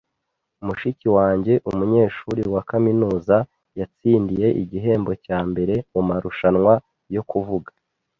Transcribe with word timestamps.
Mushiki 0.65 1.07
wanjye, 1.17 1.53
umunyeshuri 1.69 2.41
wa 2.53 2.61
kaminuza, 2.69 3.37
yatsindiye 3.79 4.47
igihembo 4.61 5.11
cya 5.25 5.39
mbere 5.49 5.73
mumarushanwa 5.91 6.73
yo 7.15 7.23
kuvuga 7.29 7.71